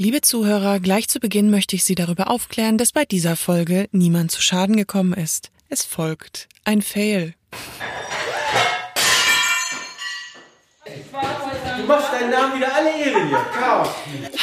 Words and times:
Liebe 0.00 0.20
Zuhörer, 0.20 0.78
gleich 0.78 1.08
zu 1.08 1.18
Beginn 1.18 1.50
möchte 1.50 1.74
ich 1.74 1.82
Sie 1.82 1.96
darüber 1.96 2.30
aufklären, 2.30 2.78
dass 2.78 2.92
bei 2.92 3.04
dieser 3.04 3.34
Folge 3.34 3.88
niemand 3.90 4.30
zu 4.30 4.40
Schaden 4.40 4.76
gekommen 4.76 5.12
ist. 5.12 5.50
Es 5.68 5.84
folgt 5.84 6.48
ein 6.62 6.82
Fail. 6.82 7.34
Machst 11.88 12.12
deinen 12.12 12.30
Namen 12.30 12.54
wieder 12.54 12.72
alle 12.74 12.90
Ehre 12.90 13.26
hier. 13.26 13.38
Chaos. 13.58 13.88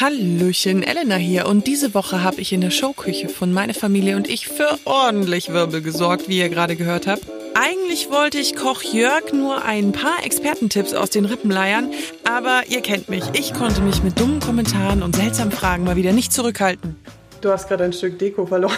Hallöchen, 0.02 0.84
Elena 0.84 1.16
hier 1.16 1.46
und 1.48 1.68
diese 1.68 1.94
Woche 1.94 2.24
habe 2.24 2.42
ich 2.42 2.52
in 2.52 2.62
der 2.62 2.72
Showküche 2.72 3.30
von 3.30 3.54
meine 3.54 3.74
Familie 3.74 4.18
und 4.18 4.28
ich 4.28 4.48
für 4.48 4.78
ordentlich 4.84 5.54
Wirbel 5.54 5.82
gesorgt, 5.82 6.28
wie 6.28 6.40
ihr 6.40 6.50
gerade 6.50 6.76
gehört 6.76 7.08
habt. 7.08 7.22
Eigentlich 7.54 8.12
wollte 8.12 8.38
ich 8.38 8.58
Koch 8.58 8.82
Jörg 8.82 9.32
nur 9.32 9.64
ein 9.64 9.94
paar 9.94 10.26
Expertentipps 10.26 10.94
aus 10.94 11.10
den 11.12 11.24
Rippen 11.24 11.50
leiern, 11.50 11.92
aber 12.26 12.64
ihr 12.68 12.82
kennt 12.82 13.08
mich. 13.08 13.24
Ich 13.32 13.54
konnte 13.54 13.80
mich 13.82 14.04
mit 14.04 14.20
dummen 14.20 14.42
Kommentaren 14.42 15.02
und 15.02 15.16
seltsamen 15.16 15.54
Fragen 15.54 15.86
mal 15.86 15.96
wieder 15.96 16.12
nicht 16.12 16.34
zurückhalten. 16.34 16.98
Du 17.40 17.52
hast 17.52 17.70
gerade 17.70 17.86
ein 17.86 17.94
Stück 17.94 18.20
Deko 18.20 18.46
verloren. 18.46 18.76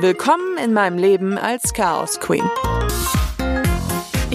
Willkommen 0.00 0.58
in 0.62 0.72
meinem 0.72 0.98
Leben 0.98 1.38
als 1.38 1.72
Chaos 1.72 2.20
Queen. 2.20 2.48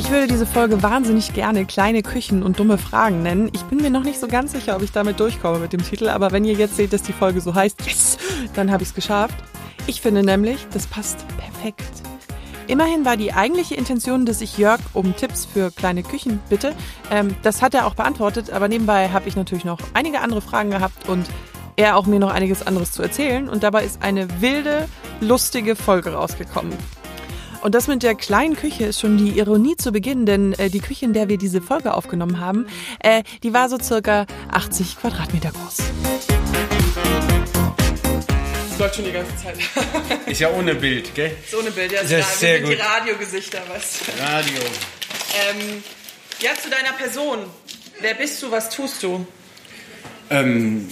Ich 0.05 0.12
würde 0.12 0.27
diese 0.27 0.45
Folge 0.45 0.84
wahnsinnig 0.84 1.34
gerne 1.34 1.66
kleine 1.66 2.04
Küchen 2.04 2.44
und 2.44 2.59
dumme 2.59 2.77
Fragen 2.77 3.23
nennen. 3.23 3.50
Ich 3.54 3.64
bin 3.64 3.80
mir 3.80 3.90
noch 3.90 4.04
nicht 4.04 4.20
so 4.20 4.28
ganz 4.28 4.52
sicher, 4.52 4.76
ob 4.76 4.84
ich 4.84 4.91
damit 4.91 5.20
durchkomme 5.20 5.58
mit 5.58 5.73
dem 5.73 5.84
Titel, 5.84 6.09
aber 6.09 6.31
wenn 6.31 6.45
ihr 6.45 6.54
jetzt 6.54 6.76
seht, 6.76 6.94
dass 6.94 7.02
die 7.02 7.12
Folge 7.12 7.41
so 7.41 7.55
heißt, 7.55 7.84
yes, 7.88 8.20
dann 8.54 8.72
habe 8.72 8.84
ich 8.84 8.90
es 8.90 8.95
geschafft. 8.95 9.34
Ich 9.88 10.02
finde 10.02 10.22
nämlich, 10.22 10.68
das 10.72 10.86
passt 10.86 11.26
perfekt. 11.40 11.91
Immerhin 12.68 13.04
war 13.04 13.18
die 13.18 13.34
eigentliche 13.34 13.73
Intention, 13.73 14.28
dass 14.28 14.41
ich 14.41 14.59
Jörg 14.59 14.80
um 14.94 15.16
Tipps 15.16 15.45
für 15.45 15.72
kleine 15.72 16.04
Küchen 16.04 16.40
bitte. 16.50 16.76
Ähm, 17.09 17.36
das 17.42 17.64
hat 17.64 17.73
er 17.73 17.88
auch 17.88 17.95
beantwortet, 17.95 18.52
aber 18.52 18.67
nebenbei 18.67 19.09
habe 19.09 19.28
ich 19.28 19.36
natürlich 19.36 19.66
noch 19.66 19.80
einige 19.95 20.22
andere 20.22 20.42
Fragen 20.42 20.70
gehabt 20.70 21.09
und 21.09 21.26
er 21.78 21.97
auch 21.97 22.06
mir 22.06 22.19
noch 22.19 22.31
einiges 22.31 22.66
anderes 22.66 22.92
zu 22.92 23.02
erzählen. 23.02 23.50
Und 23.50 23.64
dabei 23.64 23.84
ist 23.84 24.03
eine 24.03 24.40
wilde, 24.40 24.88
lustige 25.19 25.75
Folge 25.75 26.14
rausgekommen. 26.14 26.73
Und 27.66 27.73
das 27.73 27.88
mit 27.88 28.03
der 28.03 28.13
kleinen 28.13 28.55
Küche 28.55 28.85
ist 28.85 28.99
schon 28.99 29.17
die 29.17 29.39
Ironie 29.39 29.75
zu 29.75 29.91
Beginn, 29.91 30.27
denn 30.27 30.53
äh, 30.53 30.69
die 30.69 30.81
Küche, 30.81 31.05
in 31.05 31.13
der 31.13 31.30
wir 31.30 31.39
diese 31.39 31.61
Folge 31.61 31.95
aufgenommen 31.95 32.39
haben, 32.39 32.67
äh, 32.99 33.23
die 33.41 33.53
war 33.53 33.69
so 33.69 33.80
circa 33.80 34.27
80 34.52 34.99
Quadratmeter 34.99 35.49
groß. 35.49 35.77
Das 38.69 38.77
läuft 38.77 38.95
schon 38.97 39.05
die 39.05 39.11
ganze 39.11 39.35
Zeit. 39.38 39.57
Ist 40.27 40.41
ja 40.41 40.52
ohne 40.52 40.75
Bild, 40.75 41.16
gell? 41.16 41.35
ist 41.44 41.55
ohne 41.55 41.72
Bild, 41.72 41.91
ja. 41.91 42.03
Das 42.03 42.11
ist 42.11 42.39
sehr 42.39 42.59
die 42.59 42.66
gut. 42.66 42.80
Radiogesichter, 42.80 43.63
was. 43.73 44.02
Radio. 44.19 44.61
Ähm, 45.50 45.83
ja, 46.41 46.52
zu 46.61 46.69
deiner 46.69 46.94
Person. 46.94 47.39
Wer 48.00 48.13
bist 48.13 48.44
du, 48.44 48.52
was 48.52 48.69
tust 48.69 49.02
du? 49.02 49.25
Ähm, 50.29 50.88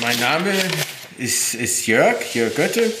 mein 0.00 0.20
Name 0.20 0.52
ist, 1.18 1.54
ist 1.54 1.84
Jörg, 1.88 2.32
Jörg 2.32 2.54
Götte. 2.54 2.92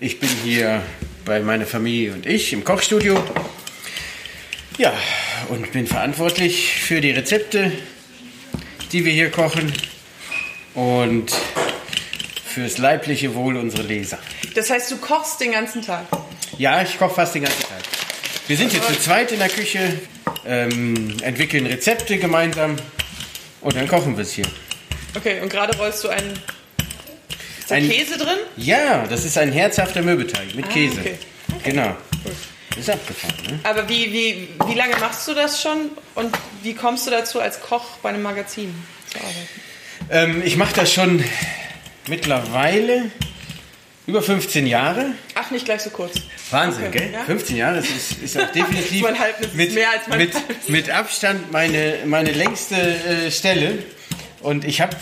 Ich 0.00 0.18
bin 0.18 0.30
hier 0.42 0.82
bei 1.28 1.40
meiner 1.40 1.66
Familie 1.66 2.14
und 2.14 2.26
ich 2.26 2.54
im 2.54 2.64
Kochstudio. 2.64 3.22
Ja, 4.78 4.94
und 5.50 5.70
bin 5.72 5.86
verantwortlich 5.86 6.80
für 6.80 7.02
die 7.02 7.10
Rezepte, 7.10 7.70
die 8.92 9.04
wir 9.04 9.12
hier 9.12 9.30
kochen 9.30 9.70
und 10.74 11.30
fürs 12.46 12.78
leibliche 12.78 13.34
Wohl 13.34 13.56
unserer 13.58 13.82
Leser. 13.82 14.18
Das 14.54 14.70
heißt, 14.70 14.90
du 14.90 14.96
kochst 14.96 15.40
den 15.40 15.52
ganzen 15.52 15.82
Tag. 15.82 16.06
Ja, 16.56 16.80
ich 16.82 16.98
koche 16.98 17.14
fast 17.14 17.34
den 17.34 17.42
ganzen 17.42 17.62
Tag. 17.62 17.82
Wir 18.46 18.56
sind 18.56 18.72
hier 18.72 18.82
zu 18.82 18.98
zweit 18.98 19.30
in 19.30 19.38
der 19.38 19.50
Küche, 19.50 20.00
ähm, 20.46 21.14
entwickeln 21.20 21.66
Rezepte 21.66 22.16
gemeinsam 22.16 22.76
und 23.60 23.76
dann 23.76 23.86
kochen 23.86 24.16
wir 24.16 24.22
es 24.22 24.32
hier. 24.32 24.46
Okay, 25.14 25.40
und 25.42 25.50
gerade 25.50 25.76
rollst 25.76 26.02
du 26.04 26.08
einen. 26.08 26.40
Ist 27.68 27.70
da 27.70 27.74
Ein- 27.74 27.90
Käse 27.90 28.16
drin? 28.16 28.38
Ja, 28.56 29.06
das 29.08 29.26
ist 29.26 29.36
ein 29.36 29.52
herzhafter 29.52 30.00
Mürbeteig 30.00 30.54
mit 30.54 30.70
Käse. 30.70 30.96
Ah, 30.96 31.00
okay. 31.00 31.18
Genau. 31.64 31.96
Ist 32.78 32.88
abgefahren, 32.88 33.34
ne? 33.46 33.58
Aber 33.64 33.86
wie, 33.90 34.10
wie, 34.10 34.48
wie 34.68 34.74
lange 34.74 34.96
machst 34.96 35.28
du 35.28 35.34
das 35.34 35.60
schon? 35.60 35.90
Und 36.14 36.34
wie 36.62 36.72
kommst 36.74 37.06
du 37.06 37.10
dazu, 37.10 37.40
als 37.40 37.60
Koch 37.60 37.98
bei 38.02 38.08
einem 38.08 38.22
Magazin 38.22 38.72
zu 39.10 39.18
arbeiten? 39.18 40.36
Ähm, 40.38 40.42
ich 40.46 40.56
mache 40.56 40.74
das 40.76 40.90
schon 40.90 41.22
mittlerweile 42.06 43.10
über 44.06 44.22
15 44.22 44.66
Jahre. 44.66 45.06
Ach, 45.34 45.50
nicht 45.50 45.66
gleich 45.66 45.82
so 45.82 45.90
kurz. 45.90 46.14
Wahnsinn, 46.50 46.86
Okay, 46.86 46.98
gell? 47.00 47.12
ja. 47.12 47.24
15 47.24 47.56
Jahre, 47.56 47.76
das 47.76 47.90
ist, 47.90 48.22
ist 48.22 48.40
auch 48.40 48.50
definitiv 48.52 49.02
Mein 49.02 49.18
Halbnis 49.18 49.52
mit, 49.52 49.74
mehr 49.74 49.90
als 49.90 50.08
mein 50.08 50.18
mit, 50.20 50.34
Halbnis. 50.34 50.68
mit 50.68 50.88
Abstand 50.90 51.52
meine, 51.52 51.98
meine 52.06 52.30
längste 52.32 52.76
äh, 52.76 53.30
Stelle. 53.30 53.80
Und 54.40 54.64
ich 54.64 54.80
habe 54.80 54.96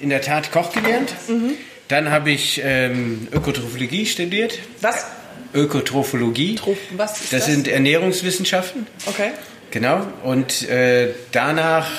in 0.00 0.08
der 0.08 0.22
Tat 0.22 0.50
Koch 0.52 0.72
gelernt. 0.72 1.12
Mhm. 1.28 1.54
Dann 1.88 2.10
habe 2.10 2.30
ich 2.30 2.60
ähm, 2.64 3.28
Ökotrophologie 3.32 4.06
studiert. 4.06 4.58
Was? 4.80 5.06
Ökotrophologie. 5.54 6.56
Troph- 6.56 6.76
was 6.96 7.20
ist 7.20 7.32
das 7.32 7.40
das? 7.40 7.46
sind 7.46 7.68
Ernährungswissenschaften. 7.68 8.86
Okay. 9.06 9.30
Genau. 9.70 10.06
Und 10.22 10.68
äh, 10.68 11.08
danach 11.32 11.90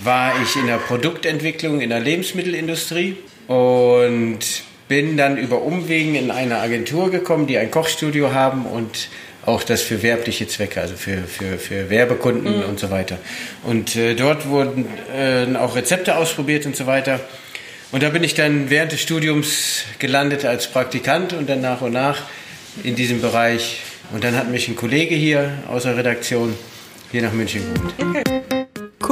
war 0.00 0.32
ich 0.42 0.56
in 0.56 0.66
der 0.66 0.78
Produktentwicklung 0.78 1.80
in 1.80 1.90
der 1.90 2.00
Lebensmittelindustrie 2.00 3.16
und 3.46 4.40
bin 4.88 5.16
dann 5.16 5.36
über 5.36 5.62
Umwegen 5.62 6.14
in 6.16 6.30
eine 6.30 6.58
Agentur 6.58 7.10
gekommen, 7.10 7.46
die 7.46 7.58
ein 7.58 7.70
Kochstudio 7.70 8.32
haben 8.32 8.66
und 8.66 9.08
auch 9.46 9.62
das 9.62 9.82
für 9.82 10.02
werbliche 10.02 10.46
Zwecke, 10.46 10.80
also 10.80 10.94
für, 10.96 11.18
für, 11.24 11.58
für 11.58 11.90
Werbekunden 11.90 12.62
und 12.64 12.78
so 12.78 12.90
weiter. 12.90 13.18
Und 13.64 13.96
äh, 13.96 14.14
dort 14.14 14.48
wurden 14.48 14.86
äh, 15.16 15.56
auch 15.56 15.74
Rezepte 15.74 16.16
ausprobiert 16.16 16.66
und 16.66 16.76
so 16.76 16.86
weiter. 16.86 17.20
Und 17.92 18.02
da 18.02 18.08
bin 18.08 18.24
ich 18.24 18.34
dann 18.34 18.70
während 18.70 18.92
des 18.92 19.02
Studiums 19.02 19.84
gelandet 19.98 20.46
als 20.46 20.66
Praktikant 20.66 21.34
und 21.34 21.48
dann 21.48 21.60
nach 21.60 21.82
und 21.82 21.92
nach 21.92 22.22
in 22.82 22.96
diesem 22.96 23.20
Bereich. 23.20 23.82
Und 24.12 24.24
dann 24.24 24.34
hat 24.34 24.50
mich 24.50 24.66
ein 24.66 24.76
Kollege 24.76 25.14
hier 25.14 25.58
aus 25.68 25.82
der 25.82 25.96
Redaktion 25.96 26.56
hier 27.10 27.20
nach 27.20 27.32
München 27.32 27.62
geholt. 27.74 28.61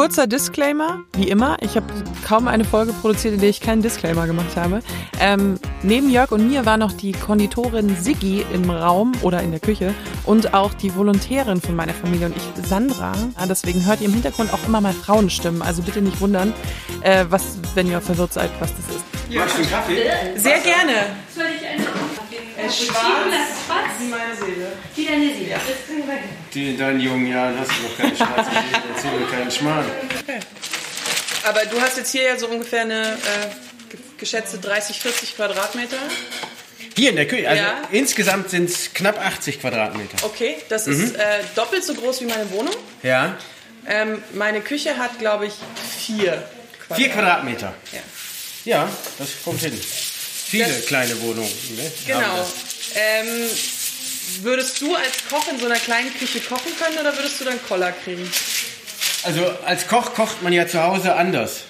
Kurzer 0.01 0.27
Disclaimer, 0.27 1.01
wie 1.13 1.29
immer. 1.29 1.59
Ich 1.61 1.77
habe 1.77 1.85
kaum 2.27 2.49
eine 2.49 2.65
Folge 2.65 2.95
produziert, 2.95 3.35
in 3.35 3.41
der 3.41 3.51
ich 3.51 3.61
keinen 3.61 3.83
Disclaimer 3.83 4.27
gemacht 4.27 4.57
habe. 4.57 4.81
Ähm, 5.21 5.59
neben 5.83 6.09
Jörg 6.09 6.33
und 6.33 6.49
mir 6.49 6.65
war 6.65 6.79
noch 6.79 6.93
die 6.93 7.13
Konditorin 7.13 7.95
Siggi 8.01 8.43
im 8.55 8.71
Raum 8.71 9.13
oder 9.21 9.43
in 9.43 9.51
der 9.51 9.61
Küche 9.61 9.93
und 10.25 10.55
auch 10.55 10.73
die 10.73 10.97
Volontärin 10.97 11.61
von 11.61 11.77
meiner 11.77 11.93
Familie 11.93 12.29
und 12.29 12.35
ich, 12.35 12.67
Sandra. 12.67 13.13
Deswegen 13.47 13.85
hört 13.85 14.01
ihr 14.01 14.07
im 14.07 14.15
Hintergrund 14.15 14.55
auch 14.55 14.67
immer 14.67 14.81
mal 14.81 14.95
Frauenstimmen. 14.95 15.61
Also 15.61 15.83
bitte 15.83 16.01
nicht 16.01 16.19
wundern, 16.23 16.55
äh, 17.03 17.27
was, 17.29 17.59
wenn 17.75 17.87
ihr 17.87 18.01
verwirrt 18.01 18.33
seid, 18.33 18.51
was 18.59 18.71
das 18.75 18.97
ist. 18.97 19.05
Magst 19.37 19.55
du 19.59 19.61
einen 19.61 19.71
Kaffee? 19.71 20.11
Sehr 20.37 20.61
gerne. 20.61 20.93
Soll 21.37 21.45
ich 21.61 21.67
einen 21.69 21.83
Äh, 21.83 21.85
Cappuccino, 21.85 22.71
schwarz. 22.71 23.05
das 23.29 23.67
schwarz? 23.67 23.91
Wie 24.01 24.09
meine 24.09 24.35
Seele. 24.35 24.73
Wie 24.97 25.05
deine 25.05 25.25
Seele. 25.35 25.57
Das 25.57 25.87
können 25.87 26.07
wir 26.09 26.15
gerne. 26.15 26.40
Die, 26.55 26.71
in 26.71 26.79
deinen 26.79 27.01
jungen 27.01 27.27
Jahren 27.31 27.59
hast 27.59 27.71
du 27.71 27.83
noch 27.83 27.97
keine 27.97 28.17
schwarze 28.17 28.51
Seele, 28.51 28.83
erzähl 28.95 29.11
mir 29.13 29.27
keinen 29.27 29.51
Schmarrn. 29.51 29.85
Aber 31.45 31.65
du 31.67 31.81
hast 31.81 31.97
jetzt 31.97 32.11
hier 32.13 32.23
ja 32.25 32.39
so 32.39 32.49
ungefähr 32.49 32.83
eine 32.83 33.13
äh, 33.13 33.47
ge- 33.91 34.01
geschätzte 34.19 34.59
30, 34.59 34.99
40 35.01 35.37
Quadratmeter. 35.37 35.97
Hier 36.97 37.11
in 37.11 37.17
der 37.17 37.27
Küche, 37.29 37.49
also 37.49 37.63
Ja. 37.63 37.83
insgesamt 37.93 38.51
sind 38.51 38.69
es 38.69 38.93
knapp 38.93 39.19
80 39.25 39.61
Quadratmeter. 39.61 40.17
Okay, 40.25 40.57
das 40.69 40.87
ist 40.87 41.15
äh, 41.17 41.21
doppelt 41.55 41.85
so 41.85 41.95
groß 41.95 42.21
wie 42.23 42.27
meine 42.27 42.51
Wohnung. 42.51 42.75
Ja, 43.03 43.37
Ähm, 43.87 44.23
meine 44.35 44.61
Küche 44.61 44.99
hat, 44.99 45.19
glaube 45.19 45.47
ich, 45.47 45.55
vier 45.99 46.33
Quadratmeter. 46.87 46.95
vier 46.97 47.09
Quadratmeter. 47.09 47.75
Ja. 47.93 48.01
Ja, 48.67 48.89
das 49.19 49.29
kommt 49.43 49.61
hin. 49.61 49.73
Viele 49.81 50.67
Das- 50.69 50.85
kleine 50.85 51.19
Wohnungen. 51.23 51.49
Ne? 51.77 51.83
haben 51.85 52.21
Genau. 52.21 52.37
das. 52.37 52.53
Ähm, 52.95 53.49
würdest 54.43 54.81
du 54.81 54.95
als 54.95 55.13
Koch 55.29 55.47
in 55.51 55.59
so 55.59 55.67
einer 55.67 55.77
kleinen 55.77 56.13
Küche 56.19 56.41
kochen 56.41 56.73
können 56.79 56.99
oder 56.99 57.17
würdest 57.17 57.41
du 57.41 57.45
dann 57.45 57.59
Koller 57.69 57.93
kriegen? 57.93 58.29
Also 59.23 59.45
als 59.67 59.87
Koch 59.89 60.15
kocht 60.15 60.43
man 60.43 60.53
ja 60.53 60.67
zu 60.67 60.83
Hause 60.83 61.15
anders. 61.15 61.63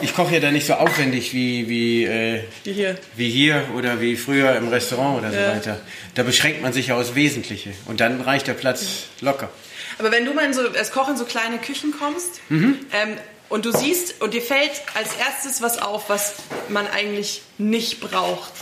Ich 0.00 0.14
koche 0.14 0.34
ja 0.34 0.40
da 0.40 0.50
nicht 0.50 0.66
so 0.66 0.74
aufwendig 0.74 1.32
wie, 1.34 1.68
wie, 1.68 2.04
äh, 2.04 2.42
Wie 2.64 2.72
hier. 2.72 2.98
wie 3.16 3.30
hier 3.30 3.64
oder 3.76 4.00
wie 4.00 4.16
früher 4.16 4.56
im 4.56 4.68
Restaurant 4.68 5.18
oder 5.18 5.30
so 5.30 5.38
Ja. 5.38 5.52
weiter. 5.54 5.80
Da 6.14 6.22
beschränkt 6.22 6.62
man 6.62 6.72
sich 6.72 6.88
ja 6.88 6.96
aufs 6.98 7.14
Wesentliche. 7.14 7.70
Und 7.86 8.00
dann 8.00 8.20
reicht 8.22 8.46
der 8.46 8.54
Platz 8.54 8.82
locker. 9.20 9.50
Aber 9.98 10.10
wenn 10.10 10.24
du 10.24 10.32
mal 10.32 10.44
in 10.46 10.54
so, 10.54 10.62
als 10.62 10.90
Koch 10.90 11.08
in 11.08 11.16
so 11.16 11.24
kleine 11.24 11.58
Küchen 11.58 11.92
kommst 11.98 12.40
Mhm. 12.48 12.78
ähm, 12.92 13.16
und 13.50 13.64
du 13.66 13.72
siehst 13.72 14.20
und 14.22 14.32
dir 14.34 14.42
fällt 14.42 14.70
als 14.94 15.10
erstes 15.16 15.60
was 15.62 15.78
auf, 15.78 16.08
was 16.08 16.34
man 16.68 16.86
eigentlich 16.88 17.42
nicht 17.58 18.00
braucht. 18.00 18.52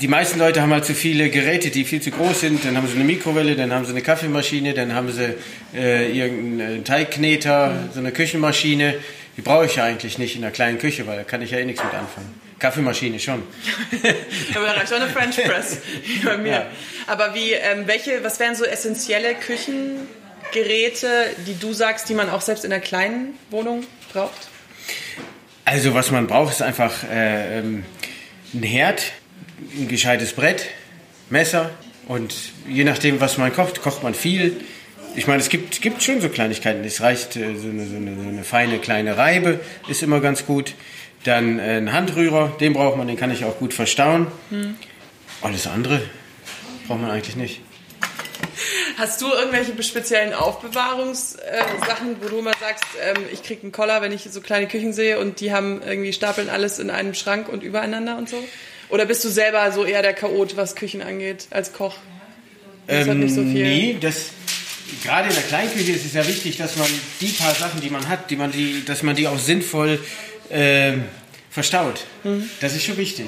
Die 0.00 0.08
meisten 0.08 0.38
Leute 0.38 0.60
haben 0.60 0.72
halt 0.72 0.84
zu 0.84 0.94
viele 0.94 1.30
Geräte, 1.30 1.70
die 1.70 1.84
viel 1.84 2.02
zu 2.02 2.10
groß 2.10 2.40
sind. 2.40 2.64
Dann 2.64 2.76
haben 2.76 2.88
sie 2.88 2.94
eine 2.94 3.04
Mikrowelle, 3.04 3.54
dann 3.54 3.72
haben 3.72 3.84
sie 3.84 3.92
eine 3.92 4.02
Kaffeemaschine, 4.02 4.74
dann 4.74 4.92
haben 4.92 5.12
sie 5.12 5.36
äh, 5.74 6.10
irgendeinen 6.10 6.84
Teigkneter, 6.84 7.90
so 7.92 8.00
eine 8.00 8.10
Küchenmaschine. 8.10 8.94
Die 9.36 9.42
brauche 9.42 9.66
ich 9.66 9.76
ja 9.76 9.84
eigentlich 9.84 10.18
nicht 10.18 10.36
in 10.36 10.42
einer 10.44 10.52
kleinen 10.52 10.78
Küche, 10.78 11.06
weil 11.06 11.16
da 11.16 11.22
kann 11.24 11.42
ich 11.42 11.52
ja 11.52 11.58
eh 11.58 11.64
nichts 11.64 11.82
mit 11.82 11.94
anfangen. 11.94 12.40
Kaffeemaschine 12.58 13.18
schon. 13.20 13.42
Aber 14.54 14.70
auch 14.70 14.92
eine 14.92 15.08
French 15.08 15.36
Press 15.36 15.78
bei 16.24 16.38
mir. 16.38 16.50
Ja. 16.50 16.66
Aber 17.06 17.34
wie, 17.34 17.52
ähm, 17.52 17.86
welche, 17.86 18.24
was 18.24 18.40
wären 18.40 18.54
so 18.54 18.64
essentielle 18.64 19.34
Küchengeräte, 19.34 21.08
die 21.46 21.58
du 21.58 21.72
sagst, 21.72 22.08
die 22.08 22.14
man 22.14 22.30
auch 22.30 22.40
selbst 22.40 22.64
in 22.64 22.72
einer 22.72 22.82
kleinen 22.82 23.38
Wohnung 23.50 23.84
braucht? 24.12 24.48
Also 25.64 25.94
was 25.94 26.10
man 26.10 26.26
braucht, 26.26 26.52
ist 26.54 26.62
einfach 26.62 27.04
äh, 27.04 27.58
ähm, 27.58 27.84
ein 28.52 28.62
Herd, 28.62 29.12
ein 29.76 29.88
gescheites 29.88 30.32
Brett, 30.32 30.66
Messer 31.30 31.70
und 32.08 32.34
je 32.68 32.84
nachdem, 32.84 33.20
was 33.20 33.38
man 33.38 33.52
kocht, 33.52 33.82
kocht 33.82 34.02
man 34.02 34.14
viel. 34.14 34.60
Ich 35.16 35.26
meine, 35.26 35.40
es 35.40 35.48
gibt, 35.48 35.80
gibt 35.80 36.02
schon 36.02 36.20
so 36.20 36.28
Kleinigkeiten. 36.28 36.84
Es 36.84 37.00
reicht 37.00 37.36
äh, 37.36 37.56
so, 37.56 37.68
eine, 37.68 37.86
so, 37.86 37.96
eine, 37.96 38.16
so 38.16 38.28
eine 38.28 38.44
feine 38.44 38.78
kleine 38.78 39.16
Reibe, 39.16 39.60
ist 39.88 40.02
immer 40.02 40.20
ganz 40.20 40.46
gut. 40.46 40.74
Dann 41.24 41.58
äh, 41.58 41.78
ein 41.78 41.92
Handrührer, 41.92 42.56
den 42.60 42.72
braucht 42.72 42.96
man, 42.96 43.06
den 43.06 43.16
kann 43.16 43.30
ich 43.30 43.44
auch 43.44 43.58
gut 43.58 43.72
verstauen. 43.72 44.26
Alles 45.40 45.66
andere 45.66 46.02
braucht 46.86 47.00
man 47.00 47.10
eigentlich 47.10 47.36
nicht. 47.36 47.60
Hast 48.96 49.20
du 49.20 49.26
irgendwelche 49.26 49.80
speziellen 49.82 50.32
Aufbewahrungssachen, 50.32 52.16
wo 52.20 52.28
du 52.28 52.38
immer 52.38 52.52
sagst, 52.60 52.84
ähm, 53.02 53.24
ich 53.32 53.42
krieg 53.42 53.62
einen 53.62 53.72
Koller, 53.72 54.02
wenn 54.02 54.12
ich 54.12 54.22
so 54.30 54.40
kleine 54.40 54.68
Küchen 54.68 54.92
sehe 54.92 55.18
und 55.18 55.40
die 55.40 55.52
haben 55.52 55.82
irgendwie 55.82 56.12
stapeln 56.12 56.48
alles 56.48 56.78
in 56.78 56.90
einem 56.90 57.14
Schrank 57.14 57.48
und 57.48 57.62
übereinander 57.62 58.16
und 58.16 58.28
so? 58.28 58.42
Oder 58.88 59.06
bist 59.06 59.24
du 59.24 59.28
selber 59.28 59.70
so 59.72 59.84
eher 59.84 60.02
der 60.02 60.14
Chaot, 60.14 60.56
was 60.56 60.76
Küchen 60.76 61.02
angeht, 61.02 61.46
als 61.50 61.72
Koch? 61.72 61.96
Das 62.86 63.06
nicht 63.06 63.34
so 63.34 63.42
viel. 63.42 63.62
Nee, 63.64 63.96
das, 64.00 64.26
gerade 65.02 65.28
in 65.28 65.34
der 65.34 65.44
Kleinküche 65.44 65.92
ist 65.92 66.04
es 66.04 66.14
ja 66.14 66.26
wichtig, 66.26 66.56
dass 66.56 66.76
man 66.76 66.88
die 67.20 67.28
paar 67.28 67.54
Sachen, 67.54 67.80
die 67.80 67.90
man 67.90 68.08
hat, 68.08 68.30
die 68.30 68.36
man 68.36 68.52
die, 68.52 68.84
dass 68.84 69.02
man 69.02 69.16
die 69.16 69.26
auch 69.26 69.38
sinnvoll 69.38 69.98
ähm, 70.50 71.04
verstaut. 71.50 72.04
Mhm. 72.24 72.48
Das 72.60 72.74
ist 72.74 72.84
schon 72.84 72.96
wichtig. 72.96 73.26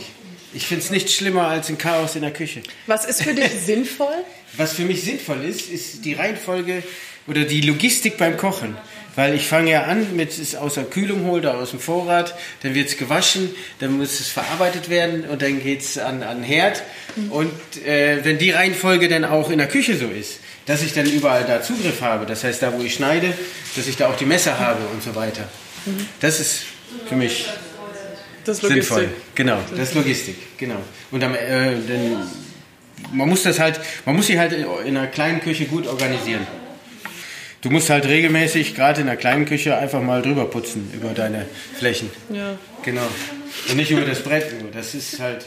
Ich 0.52 0.66
finde 0.66 0.82
es 0.84 0.90
nicht 0.90 1.10
schlimmer 1.10 1.48
als 1.48 1.68
ein 1.68 1.78
Chaos 1.78 2.16
in 2.16 2.22
der 2.22 2.32
Küche. 2.32 2.62
Was 2.86 3.04
ist 3.04 3.22
für 3.22 3.34
dich 3.34 3.50
sinnvoll? 3.64 4.14
Was 4.56 4.74
für 4.74 4.82
mich 4.82 5.02
sinnvoll 5.02 5.44
ist, 5.44 5.70
ist 5.70 6.04
die 6.04 6.14
Reihenfolge 6.14 6.82
oder 7.26 7.44
die 7.44 7.60
Logistik 7.60 8.16
beim 8.16 8.36
Kochen. 8.36 8.76
Weil 9.16 9.34
ich 9.34 9.48
fange 9.48 9.70
ja 9.70 9.84
an 9.84 10.14
mit 10.14 10.38
es 10.38 10.54
aus 10.54 10.74
der 10.74 10.84
Kühlung 10.84 11.24
hole, 11.24 11.40
da 11.40 11.54
aus 11.54 11.70
dem 11.70 11.80
Vorrat, 11.80 12.34
dann 12.62 12.74
wird 12.74 12.88
es 12.88 12.96
gewaschen, 12.98 13.50
dann 13.80 13.96
muss 13.96 14.20
es 14.20 14.28
verarbeitet 14.28 14.90
werden 14.90 15.24
und 15.24 15.42
dann 15.42 15.62
geht 15.62 15.80
es 15.80 15.98
an, 15.98 16.22
an 16.22 16.38
den 16.38 16.44
Herd. 16.44 16.82
Und 17.30 17.50
äh, 17.84 18.24
wenn 18.24 18.36
die 18.38 18.50
Reihenfolge 18.50 19.08
dann 19.08 19.24
auch 19.24 19.50
in 19.50 19.58
der 19.58 19.68
Küche 19.68 19.96
so 19.96 20.06
ist, 20.06 20.40
dass 20.66 20.82
ich 20.82 20.92
dann 20.92 21.06
überall 21.06 21.44
da 21.44 21.62
Zugriff 21.62 22.02
habe, 22.02 22.26
das 22.26 22.44
heißt 22.44 22.62
da, 22.62 22.72
wo 22.74 22.82
ich 22.82 22.94
schneide, 22.94 23.32
dass 23.74 23.86
ich 23.86 23.96
da 23.96 24.08
auch 24.08 24.16
die 24.16 24.26
Messer 24.26 24.58
habe 24.58 24.80
und 24.92 25.02
so 25.02 25.14
weiter. 25.14 25.48
Das 26.20 26.38
ist 26.38 26.64
für 27.08 27.16
mich 27.16 27.46
Das 28.44 28.58
ist 28.58 28.68
sinnvoll. 28.68 29.08
Genau, 29.34 29.58
das 29.70 29.88
ist 29.88 29.94
Logistik, 29.94 30.36
genau. 30.58 30.82
Und 31.10 31.22
dann, 31.22 31.34
äh, 31.34 31.72
dann, 31.88 32.30
man 33.12 33.28
muss 33.28 33.44
das 33.44 33.58
halt, 33.58 33.80
man 34.04 34.14
muss 34.16 34.26
sich 34.26 34.36
halt 34.36 34.52
in 34.52 34.96
einer 34.96 35.06
kleinen 35.06 35.40
Küche 35.40 35.64
gut 35.64 35.86
organisieren. 35.86 36.46
Du 37.62 37.70
musst 37.70 37.90
halt 37.90 38.06
regelmäßig, 38.06 38.74
gerade 38.74 39.00
in 39.00 39.08
einer 39.08 39.16
kleinen 39.16 39.46
Küche, 39.46 39.76
einfach 39.76 40.00
mal 40.02 40.22
drüber 40.22 40.44
putzen 40.44 40.90
über 40.94 41.10
deine 41.10 41.46
Flächen. 41.78 42.10
Ja. 42.32 42.56
Genau. 42.84 43.06
Und 43.68 43.76
nicht 43.76 43.90
über 43.90 44.02
das 44.04 44.22
Brett 44.22 44.60
nur. 44.60 44.70
Das 44.70 44.94
ist 44.94 45.18
halt 45.18 45.44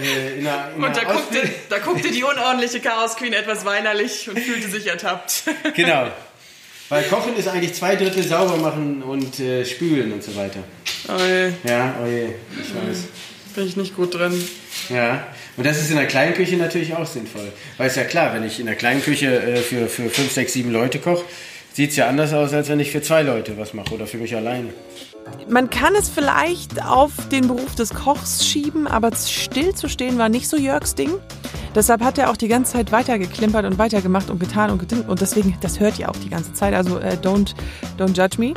äh, 0.00 0.38
in 0.38 0.46
einer, 0.46 0.70
in 0.76 0.82
Und 0.82 0.96
da 0.96 1.04
guckte, 1.04 1.42
da 1.68 1.78
guckte 1.80 2.10
die 2.10 2.22
unordentliche 2.22 2.80
Chaos 2.80 3.16
Queen 3.16 3.32
etwas 3.32 3.64
weinerlich 3.64 4.28
und 4.28 4.38
fühlte 4.38 4.68
sich 4.68 4.86
ertappt. 4.86 5.42
Genau. 5.74 6.08
Weil 6.90 7.02
Kochen 7.04 7.34
ist 7.36 7.48
eigentlich 7.48 7.72
zwei 7.74 7.96
Drittel 7.96 8.22
sauber 8.22 8.56
machen 8.58 9.02
und 9.02 9.40
äh, 9.40 9.64
spülen 9.64 10.12
und 10.12 10.22
so 10.22 10.36
weiter. 10.36 10.60
Oh 11.08 11.12
je, 11.18 11.50
Ja, 11.68 11.94
oh 12.02 12.06
je, 12.06 12.26
ich 12.60 12.74
weiß. 12.74 13.04
bin 13.54 13.66
ich 13.66 13.76
nicht 13.76 13.96
gut 13.96 14.14
drin. 14.14 14.48
Ja, 14.90 15.26
und 15.56 15.66
das 15.66 15.80
ist 15.80 15.90
in 15.90 15.96
der 15.96 16.06
kleinen 16.06 16.34
Küche 16.34 16.56
natürlich 16.56 16.94
auch 16.94 17.06
sinnvoll. 17.06 17.52
Weil 17.76 17.88
es 17.88 17.96
ja 17.96 18.04
klar, 18.04 18.34
wenn 18.34 18.44
ich 18.44 18.60
in 18.60 18.66
der 18.66 18.74
kleinen 18.74 19.02
Küche 19.02 19.40
äh, 19.40 19.56
für, 19.56 19.86
für 19.86 20.08
fünf, 20.10 20.32
sechs, 20.32 20.52
sieben 20.52 20.72
Leute 20.72 20.98
koche, 20.98 21.24
sieht 21.72 21.90
es 21.90 21.96
ja 21.96 22.08
anders 22.08 22.32
aus, 22.32 22.52
als 22.52 22.68
wenn 22.68 22.80
ich 22.80 22.90
für 22.90 23.02
zwei 23.02 23.22
Leute 23.22 23.58
was 23.58 23.74
mache 23.74 23.94
oder 23.94 24.06
für 24.06 24.18
mich 24.18 24.34
alleine. 24.34 24.68
Man 25.48 25.70
kann 25.70 25.94
es 25.94 26.08
vielleicht 26.08 26.84
auf 26.84 27.12
den 27.30 27.48
Beruf 27.48 27.74
des 27.74 27.90
Kochs 27.90 28.46
schieben, 28.46 28.86
aber 28.86 29.10
stillzustehen 29.16 30.18
war 30.18 30.28
nicht 30.28 30.48
so 30.48 30.56
Jörgs 30.56 30.94
Ding. 30.94 31.10
Deshalb 31.74 32.02
hat 32.02 32.18
er 32.18 32.30
auch 32.30 32.36
die 32.36 32.48
ganze 32.48 32.74
Zeit 32.74 32.92
weitergeklimpert 32.92 33.64
und 33.64 33.78
weitergemacht 33.78 34.30
und 34.30 34.38
getan 34.38 34.70
und 34.70 34.78
getan. 34.78 35.02
Und 35.02 35.20
deswegen, 35.20 35.56
das 35.60 35.80
hört 35.80 35.98
ihr 35.98 36.08
auch 36.08 36.16
die 36.16 36.30
ganze 36.30 36.52
Zeit. 36.52 36.74
Also 36.74 36.98
äh, 36.98 37.16
don't, 37.20 37.54
don't 37.98 38.16
judge 38.16 38.38
me. 38.38 38.54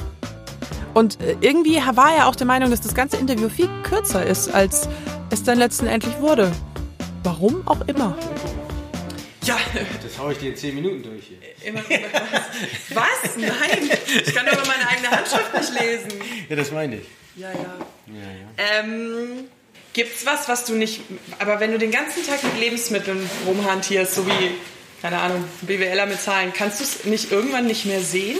Und 0.94 1.20
äh, 1.22 1.36
irgendwie 1.42 1.78
war 1.94 2.16
er 2.16 2.28
auch 2.28 2.36
der 2.36 2.46
Meinung, 2.46 2.70
dass 2.70 2.82
das 2.82 2.94
ganze 2.94 3.18
Interview 3.18 3.50
viel 3.50 3.70
kürzer 3.84 4.26
ist, 4.26 4.54
als 4.54 4.88
es 5.32 5.44
dann 5.44 5.58
letztendlich 5.58 6.20
wurde. 6.20 6.52
Warum 7.28 7.68
auch 7.68 7.86
immer. 7.90 8.18
Ja, 9.44 9.60
Das 10.02 10.18
haue 10.18 10.32
ich 10.32 10.40
dir 10.40 10.52
in 10.52 10.56
zehn 10.56 10.76
Minuten 10.76 11.04
durch 11.04 11.26
hier. 11.28 11.40
immer 11.68 11.82
was? 11.90 12.94
Was? 13.24 13.36
Nein, 13.36 13.90
ich 14.26 14.34
kann 14.34 14.48
aber 14.48 14.66
meine 14.66 14.88
eigene 14.88 15.12
Handschrift 15.12 15.54
nicht 15.54 15.74
lesen. 15.78 16.12
Ja, 16.48 16.56
das 16.56 16.72
meine 16.72 16.96
ich. 16.96 17.06
Ja, 17.36 17.50
ja. 17.52 17.78
Ähm, 18.80 19.50
gibt's 19.92 20.26
was, 20.26 20.48
was 20.48 20.64
du 20.64 20.76
nicht. 20.76 21.02
Aber 21.40 21.60
wenn 21.60 21.74
du 21.74 21.78
den 21.78 21.92
ganzen 21.92 22.26
Tag 22.26 22.42
mit 22.46 22.58
Lebensmitteln 22.62 23.30
rumhantierst, 23.46 24.14
so 24.16 24.26
wie, 24.26 24.52
keine 25.02 25.20
Ahnung, 25.20 25.44
BWLer 25.64 26.06
mit 26.06 26.22
Zahlen, 26.22 26.54
kannst 26.54 26.80
du 26.80 26.86
es 26.86 27.04
nicht 27.04 27.30
irgendwann 27.30 27.68
nicht 27.68 27.84
mehr 27.86 28.00
sehen? 28.00 28.38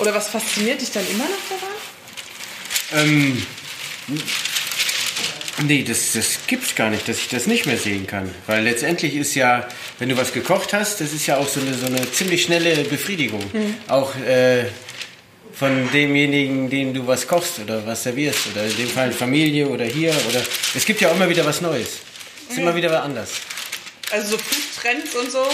Oder 0.00 0.12
was 0.16 0.26
fasziniert 0.30 0.80
dich 0.80 0.90
dann 0.90 1.06
immer 1.08 1.24
noch 1.26 1.60
daran? 2.90 3.04
Ähm, 3.06 3.46
nee, 5.62 5.82
das, 5.82 6.12
das 6.12 6.38
gibt's 6.46 6.74
gar 6.74 6.90
nicht, 6.90 7.08
dass 7.08 7.18
ich 7.18 7.28
das 7.28 7.46
nicht 7.46 7.66
mehr 7.66 7.76
sehen 7.76 8.06
kann. 8.06 8.34
Weil 8.46 8.64
letztendlich 8.64 9.14
ist 9.14 9.34
ja, 9.34 9.68
wenn 9.98 10.08
du 10.08 10.16
was 10.16 10.32
gekocht 10.32 10.72
hast, 10.72 11.00
das 11.00 11.12
ist 11.12 11.26
ja 11.26 11.36
auch 11.38 11.48
so 11.48 11.60
eine, 11.60 11.74
so 11.74 11.86
eine 11.86 12.10
ziemlich 12.12 12.42
schnelle 12.42 12.84
Befriedigung. 12.84 13.42
Auch 13.88 14.14
äh, 14.16 14.64
von 15.52 15.90
demjenigen, 15.92 16.68
den 16.68 16.92
du 16.92 17.06
was 17.06 17.26
kochst 17.26 17.58
oder 17.60 17.86
was 17.86 18.02
servierst. 18.02 18.48
Oder 18.52 18.66
in 18.66 18.76
dem 18.76 18.88
Fall 18.88 19.12
Familie 19.12 19.66
oder 19.68 19.84
hier. 19.84 20.14
Oder 20.28 20.42
es 20.74 20.84
gibt 20.84 21.00
ja 21.00 21.10
auch 21.10 21.16
immer 21.16 21.28
wieder 21.28 21.44
was 21.44 21.60
Neues. 21.60 21.88
Es 22.46 22.52
ist 22.52 22.58
immer 22.58 22.74
wieder 22.74 22.90
was 22.90 23.02
anders. 23.02 23.30
Also 24.10 24.32
so 24.32 24.38
Food-Trends 24.38 25.14
und 25.16 25.32
so 25.32 25.44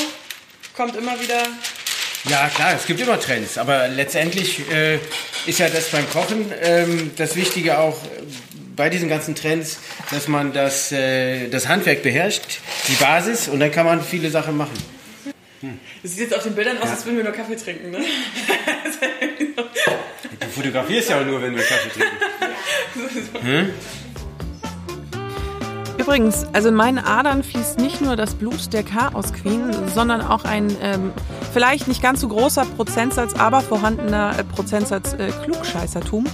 kommt 0.75 0.97
immer 0.97 1.19
wieder. 1.21 1.43
Ja, 2.29 2.49
klar, 2.49 2.75
es 2.77 2.87
gibt 2.87 3.01
immer 3.01 3.19
Trends, 3.19 3.59
aber 3.59 3.89
letztendlich 3.89 4.61
äh, 4.71 4.99
ist 5.47 5.59
ja 5.59 5.69
das 5.69 5.89
beim 5.89 6.09
Kochen 6.09 6.53
ähm, 6.63 7.11
das 7.17 7.35
Wichtige 7.35 7.79
auch 7.79 7.99
bei 8.75 8.89
diesen 8.89 9.09
ganzen 9.09 9.35
Trends, 9.35 9.79
dass 10.11 10.29
man 10.29 10.53
das, 10.53 10.93
äh, 10.93 11.49
das 11.49 11.69
Handwerk 11.69 12.03
beherrscht, 12.03 12.61
die 12.89 12.95
Basis, 12.95 13.49
und 13.49 13.61
dann 13.61 13.71
kann 13.71 13.87
man 13.87 14.03
viele 14.03 14.31
Sachen 14.31 14.57
machen. 14.57 14.77
Das 16.03 16.13
sieht 16.13 16.31
jetzt 16.31 16.37
auf 16.37 16.43
den 16.43 16.55
Bildern 16.55 16.79
aus, 16.79 16.91
als 16.91 17.05
würden 17.07 17.19
wir 17.19 17.25
nur 17.25 17.33
Kaffee 17.33 17.57
trinken, 17.57 17.91
ne? 17.93 17.99
Du 20.41 20.47
fotografierst 20.49 21.11
ja 21.11 21.21
auch 21.21 21.25
nur, 21.25 21.41
wenn 21.41 21.55
wir 21.55 21.63
Kaffee 21.63 21.91
trinken. 21.91 22.17
Übrigens, 25.99 26.47
also 26.53 26.69
in 26.71 26.75
meinen 26.75 26.99
Adern 26.99 27.45
fließt 27.45 27.79
nicht 27.79 28.01
nur 28.01 28.17
das 28.17 28.35
Blut 28.35 28.73
der 28.73 28.83
Chaos 28.83 29.33
Queen, 29.33 29.71
sondern 29.95 30.21
auch 30.21 30.45
ein 30.45 30.77
ähm, 30.83 31.13
vielleicht 31.53 31.87
nicht 31.87 32.03
ganz 32.03 32.21
so 32.21 32.29
großer 32.29 32.65
Prozentsatz, 32.77 33.35
aber 33.35 33.61
vorhandener 33.61 34.37
äh, 34.37 34.43
Prozentsatz 34.43 35.13
äh, 35.13 35.31
Klugscheißertum. 35.45 36.27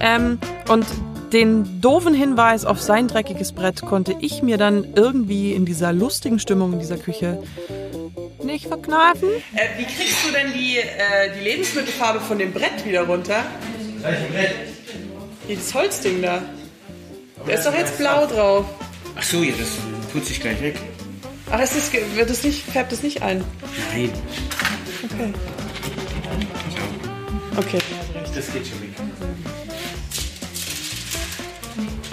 Ähm, 0.00 0.38
und 0.68 0.84
den 1.32 1.80
doofen 1.80 2.14
Hinweis 2.14 2.64
auf 2.64 2.80
sein 2.80 3.08
dreckiges 3.08 3.52
Brett 3.52 3.80
konnte 3.82 4.14
ich 4.20 4.42
mir 4.42 4.58
dann 4.58 4.94
irgendwie 4.94 5.52
in 5.52 5.64
dieser 5.64 5.92
lustigen 5.92 6.38
Stimmung 6.38 6.74
in 6.74 6.78
dieser 6.78 6.98
Küche 6.98 7.42
nicht 8.42 8.66
verkneifen. 8.66 9.28
Äh, 9.54 9.78
wie 9.78 9.84
kriegst 9.84 10.26
du 10.26 10.32
denn 10.32 10.52
die, 10.52 10.78
äh, 10.78 11.32
die 11.38 11.44
Lebensmittelfarbe 11.44 12.20
von 12.20 12.38
dem 12.38 12.52
Brett 12.52 12.84
wieder 12.84 13.02
runter? 13.02 13.44
Hier, 15.46 15.56
das 15.56 15.74
Holzding 15.74 16.22
da. 16.22 16.42
Da 17.46 17.52
ist 17.52 17.66
doch 17.66 17.74
jetzt 17.74 17.98
blau 17.98 18.26
drauf. 18.26 18.64
Ach 19.16 19.22
so, 19.22 19.42
ja, 19.42 19.52
das 19.58 19.68
putze 20.12 20.32
ich 20.32 20.40
gleich 20.40 20.60
weg. 20.60 20.76
Ach, 21.50 21.60
es 21.60 21.74
ist, 21.76 21.92
wird 21.92 22.30
es 22.30 22.44
nicht, 22.44 22.62
färbt 22.62 22.92
es 22.92 23.02
nicht 23.02 23.22
ein? 23.22 23.44
Nein, 23.90 24.10
Okay. 25.04 25.32
Okay. 27.56 27.78
das 28.34 28.52
geht 28.52 28.66
schon 28.66 28.80
weg. 28.82 28.91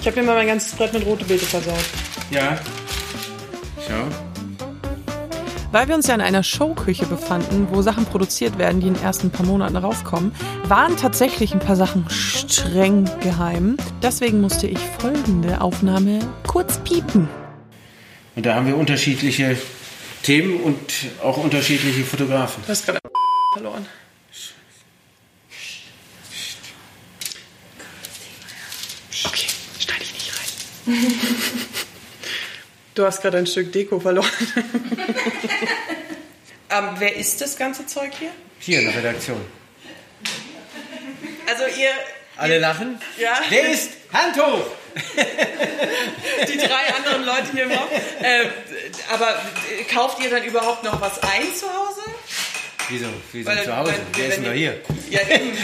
Ich 0.00 0.06
habe 0.06 0.20
mir 0.20 0.26
mal 0.26 0.36
mein 0.36 0.46
ganzes 0.46 0.72
Brett 0.72 0.92
mit 0.94 1.04
rote 1.04 1.24
Beete 1.24 1.44
versaut. 1.44 1.84
Ja. 2.30 2.58
Schau. 3.86 4.06
Weil 5.72 5.86
wir 5.86 5.94
uns 5.94 6.06
ja 6.08 6.14
in 6.14 6.20
einer 6.20 6.42
Showküche 6.42 7.06
befanden, 7.06 7.68
wo 7.70 7.82
Sachen 7.82 8.04
produziert 8.06 8.58
werden, 8.58 8.80
die 8.80 8.88
in 8.88 8.94
den 8.94 9.02
ersten 9.02 9.30
paar 9.30 9.46
Monaten 9.46 9.76
rauskommen, 9.76 10.32
waren 10.64 10.96
tatsächlich 10.96 11.52
ein 11.52 11.60
paar 11.60 11.76
Sachen 11.76 12.08
streng 12.10 13.08
geheim. 13.20 13.76
Deswegen 14.02 14.40
musste 14.40 14.66
ich 14.66 14.78
folgende 14.98 15.60
Aufnahme 15.60 16.18
kurz 16.46 16.78
piepen. 16.78 17.28
Und 18.34 18.46
da 18.46 18.54
haben 18.54 18.66
wir 18.66 18.76
unterschiedliche 18.76 19.56
Themen 20.22 20.60
und 20.60 20.78
auch 21.22 21.36
unterschiedliche 21.36 22.04
Fotografen. 22.04 22.62
Du 22.64 22.70
hast 22.70 22.86
gerade 22.86 22.98
verloren. 23.52 23.86
Okay, 29.24 29.46
schneide 29.78 30.02
ich 30.02 30.12
nicht 30.12 30.32
rein. 30.38 30.48
Du 32.94 33.06
hast 33.06 33.22
gerade 33.22 33.38
ein 33.38 33.46
Stück 33.46 33.72
Deko 33.72 34.00
verloren. 34.00 34.28
ähm, 36.70 36.88
wer 36.98 37.14
ist 37.16 37.40
das 37.40 37.56
ganze 37.56 37.86
Zeug 37.86 38.10
hier? 38.18 38.30
Hier 38.58 38.80
in 38.80 38.86
der 38.86 38.96
Redaktion. 38.96 39.40
Also 41.48 41.64
ihr 41.80 41.90
Alle 42.36 42.58
lachen? 42.58 42.98
Ja. 43.16 43.40
Wer 43.48 43.70
ist? 43.70 43.90
Hand 44.12 44.36
hoch! 44.36 44.66
die 46.48 46.56
drei 46.58 46.94
anderen 46.96 47.24
Leute 47.24 47.46
hier 47.52 47.62
im 47.64 47.70
Raum. 47.72 47.88
Äh, 48.20 48.46
aber 49.14 49.40
kauft 49.94 50.20
ihr 50.22 50.28
dann 50.30 50.42
überhaupt 50.42 50.82
noch 50.82 51.00
was 51.00 51.22
ein 51.22 51.54
zu 51.54 51.66
Hause? 51.68 52.00
Wieso? 52.88 53.06
Wir 53.32 53.44
sind 53.44 53.64
zu 53.64 53.76
Hause. 53.76 53.94
wenn 54.14 54.24
essen 54.30 54.44
doch 54.44 54.50
ihr- 54.52 54.56
hier. 54.56 54.80
Ja, 55.10 55.20
eben. 55.28 55.56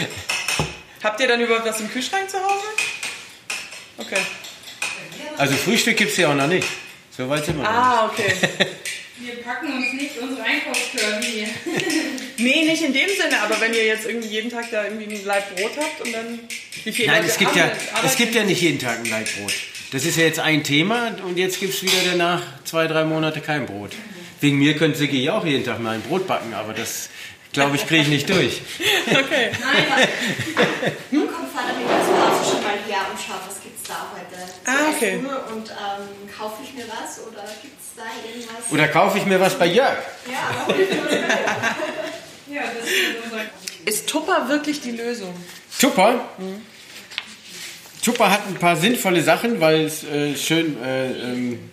Habt 1.03 1.19
ihr 1.19 1.27
dann 1.27 1.41
überhaupt 1.41 1.67
was 1.67 1.79
im 1.81 1.91
Kühlschrank 1.91 2.29
zu 2.29 2.37
Hause? 2.37 2.63
Okay. 3.97 4.17
Also 5.37 5.55
Frühstück 5.55 5.97
gibt 5.97 6.11
es 6.11 6.17
ja 6.17 6.29
auch 6.31 6.35
noch 6.35 6.47
nicht. 6.47 6.67
So 7.15 7.27
weit 7.29 7.45
sind 7.45 7.57
wir 7.57 7.63
noch 7.63 7.69
Ah, 7.69 8.05
okay. 8.11 8.33
Wir 9.19 9.33
packen 9.41 9.73
uns 9.73 9.93
nicht 9.93 10.15
unsere 10.21 10.43
Einkaufskörbe 10.43 11.25
hier. 11.25 11.47
Nee, 12.39 12.65
nicht 12.65 12.83
in 12.83 12.93
dem 12.93 13.07
Sinne, 13.09 13.41
aber 13.41 13.59
wenn 13.59 13.73
ihr 13.73 13.83
jetzt 13.83 14.05
irgendwie 14.05 14.27
jeden 14.27 14.51
Tag 14.51 14.69
da 14.69 14.83
irgendwie 14.83 15.05
ein 15.15 15.25
Laib 15.25 15.55
Brot 15.55 15.71
habt 15.75 16.01
und 16.01 16.13
dann. 16.13 16.39
Wie 16.83 16.91
viele 16.91 17.07
Nein, 17.07 17.21
Leute 17.23 17.31
es 17.31 17.39
gibt, 17.39 17.55
ja, 17.55 17.71
es 18.05 18.15
gibt 18.15 18.35
ja 18.35 18.43
nicht 18.43 18.61
jeden 18.61 18.77
Tag 18.77 18.99
ein 18.99 19.09
Leibbrot. 19.09 19.51
Das 19.91 20.05
ist 20.05 20.17
ja 20.17 20.25
jetzt 20.25 20.37
ein 20.39 20.63
Thema 20.63 21.15
und 21.25 21.39
jetzt 21.39 21.59
gibt 21.59 21.73
es 21.73 21.81
wieder 21.81 21.97
danach 22.11 22.43
zwei, 22.63 22.85
drei 22.85 23.05
Monate 23.05 23.41
kein 23.41 23.65
Brot. 23.65 23.93
Wegen 24.39 24.59
mir 24.59 24.75
könnte 24.77 24.99
Siggi 24.99 25.23
ja 25.23 25.35
auch 25.35 25.45
jeden 25.45 25.65
Tag 25.65 25.79
mal 25.79 25.95
ein 25.95 26.01
Brot 26.03 26.27
backen, 26.27 26.53
aber 26.53 26.73
das, 26.73 27.09
glaube 27.53 27.75
ich, 27.77 27.87
kriege 27.87 28.03
ich 28.03 28.09
nicht 28.09 28.29
durch. 28.29 28.61
Okay. 29.09 29.49
Nein, 29.59 29.85
warte. 29.89 30.07
Dann 31.09 31.27
kommt 31.27 31.51
Vater 31.55 31.73
Niklas 31.79 32.05
Pause 32.05 32.51
schon 32.51 32.61
mal 32.61 32.77
her 32.87 33.07
und 33.09 33.17
schaut, 33.17 33.41
was 33.47 33.63
gibt 33.63 33.81
es 33.81 33.87
da 33.87 34.11
heute 34.13 34.45
zu 34.45 34.56
Ah, 34.67 34.91
okay. 34.93 35.15
essen 35.15 35.25
und 35.25 35.69
ähm, 35.69 36.29
kaufe 36.37 36.61
ich 36.61 36.73
mir 36.73 36.85
was 36.87 37.19
oder 37.25 37.43
gibt 37.61 37.79
es 37.79 37.95
da 37.95 38.03
irgendwas? 38.27 38.71
Oder 38.71 38.87
kaufe 38.89 39.17
ich 39.17 39.25
mir 39.25 39.39
was 39.39 39.57
bei 39.57 39.67
Jörg? 39.67 39.97
ja, 40.29 40.63
aber. 40.63 40.75
Ja, 42.49 42.61
das 42.61 42.89
ist. 42.89 43.87
Ist 43.87 44.09
Tupper 44.09 44.47
wirklich 44.47 44.81
die 44.81 44.91
Lösung? 44.91 45.33
Tupper. 45.79 46.25
Tupper 48.01 48.31
hat 48.31 48.47
ein 48.47 48.55
paar 48.55 48.77
sinnvolle 48.77 49.21
Sachen, 49.21 49.59
weil 49.59 49.85
es 49.85 50.03
äh, 50.03 50.35
schön 50.35 50.81
äh, 50.81 51.11
ähm, 51.11 51.69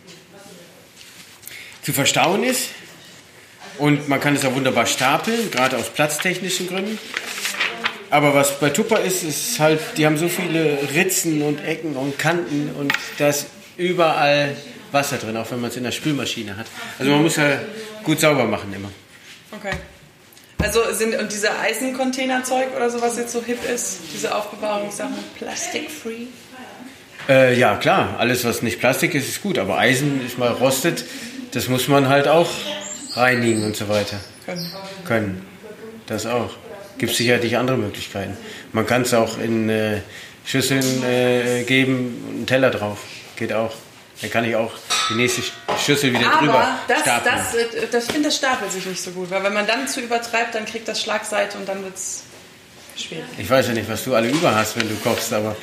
zu 1.82 1.92
verstauen 1.92 2.42
ist. 2.42 2.70
Und 3.78 4.08
man 4.08 4.20
kann 4.20 4.34
es 4.34 4.44
auch 4.44 4.54
wunderbar 4.54 4.86
stapeln, 4.86 5.50
gerade 5.50 5.76
aus 5.76 5.90
platztechnischen 5.90 6.68
Gründen. 6.68 6.98
Aber 8.14 8.33
was 8.33 8.61
bei 8.61 8.71
Tupper 8.71 9.00
ist, 9.00 9.25
ist 9.25 9.59
halt, 9.59 9.80
die 9.97 10.06
haben 10.06 10.16
so 10.16 10.28
viele 10.28 10.78
Ritzen 10.94 11.42
und 11.42 11.64
Ecken 11.64 11.97
und 11.97 12.16
Kanten 12.16 12.71
und 12.78 12.92
da 13.18 13.30
ist 13.30 13.47
überall 13.76 14.54
Wasser 14.92 15.16
drin, 15.16 15.37
auch 15.37 15.50
wenn 15.50 15.61
man 15.61 15.71
es 15.71 15.76
in 15.76 15.83
der 15.83 15.90
Spülmaschine 15.90 16.56
hat. 16.56 16.66
Also 16.97 17.11
man 17.11 17.23
muss 17.23 17.35
ja 17.35 17.59
gut 18.04 18.21
sauber 18.21 18.44
machen 18.44 18.73
immer. 18.73 18.88
Okay. 19.50 19.76
Also 20.62 20.78
sind 20.92 21.18
und 21.18 21.33
diese 21.33 21.59
Eisencontainerzeug 21.59 22.68
oder 22.76 22.88
so, 22.88 23.02
was 23.02 23.18
jetzt 23.18 23.33
so 23.33 23.42
hip 23.42 23.59
ist, 23.68 23.99
diese 24.14 24.33
Aufbewahrungssachen, 24.33 25.18
plastic-free? 25.37 26.28
Äh, 27.28 27.59
ja, 27.59 27.75
klar, 27.78 28.14
alles 28.21 28.44
was 28.44 28.62
nicht 28.62 28.78
Plastik 28.78 29.16
ist, 29.16 29.28
ist 29.28 29.42
gut, 29.42 29.59
aber 29.59 29.78
Eisen 29.78 30.25
ist 30.25 30.38
mal 30.38 30.52
rostet, 30.52 31.04
das 31.50 31.66
muss 31.66 31.88
man 31.88 32.09
halt 32.09 32.28
auch 32.28 32.49
reinigen 33.14 33.64
und 33.64 33.75
so 33.75 33.88
weiter 33.88 34.21
Können. 34.47 34.71
können. 35.04 35.47
Das 36.06 36.26
auch. 36.26 36.50
Gibt 36.98 37.14
sicherlich 37.14 37.56
andere 37.56 37.76
Möglichkeiten. 37.76 38.36
Man 38.72 38.86
kann 38.86 39.02
es 39.02 39.12
auch 39.14 39.38
in 39.38 39.68
äh, 39.68 40.00
Schüsseln 40.44 41.02
äh, 41.04 41.64
geben 41.64 42.24
und 42.28 42.36
einen 42.36 42.46
Teller 42.46 42.70
drauf. 42.70 42.98
Geht 43.36 43.52
auch. 43.52 43.72
Dann 44.20 44.30
kann 44.30 44.44
ich 44.44 44.54
auch 44.54 44.72
die 45.10 45.14
nächste 45.14 45.42
Schüssel 45.84 46.12
wieder 46.12 46.30
drüber 46.38 46.54
Aber 46.54 46.78
das, 46.88 47.00
stapeln. 47.00 47.34
das, 47.34 47.90
das, 47.90 48.04
ich 48.06 48.12
finde, 48.12 48.28
das 48.28 48.36
stapelt 48.36 48.70
sich 48.72 48.86
nicht 48.86 49.02
so 49.02 49.10
gut, 49.10 49.28
weil 49.30 49.42
wenn 49.42 49.52
man 49.52 49.66
dann 49.66 49.88
zu 49.88 50.00
übertreibt, 50.00 50.54
dann 50.54 50.64
kriegt 50.66 50.86
das 50.86 51.00
Schlagseite 51.02 51.58
und 51.58 51.68
dann 51.68 51.82
wird 51.82 51.96
es 51.96 52.22
schwierig. 52.96 53.24
Ich 53.38 53.50
weiß 53.50 53.66
ja 53.66 53.72
nicht, 53.74 53.88
was 53.90 54.04
du 54.04 54.14
alle 54.14 54.28
über 54.28 54.54
hast, 54.54 54.78
wenn 54.78 54.88
du 54.88 54.94
kochst, 54.96 55.32
aber 55.32 55.56